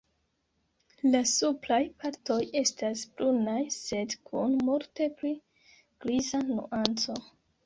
[1.15, 5.35] La supraj partoj estas brunaj sed kun multe pli
[6.07, 7.21] griza nuanco.